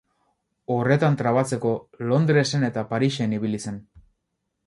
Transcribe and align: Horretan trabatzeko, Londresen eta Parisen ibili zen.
Horretan 0.75 1.17
trabatzeko, 1.19 1.73
Londresen 2.13 2.67
eta 2.69 2.85
Parisen 2.93 3.37
ibili 3.41 3.63
zen. 3.69 3.77